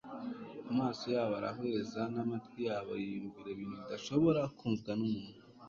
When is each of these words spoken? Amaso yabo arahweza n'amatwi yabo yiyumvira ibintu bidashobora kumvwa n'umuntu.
Amaso 0.71 1.03
yabo 1.15 1.33
arahweza 1.39 2.01
n'amatwi 2.13 2.59
yabo 2.69 2.91
yiyumvira 3.01 3.49
ibintu 3.51 3.75
bidashobora 3.83 4.41
kumvwa 4.57 4.91
n'umuntu. 4.99 5.41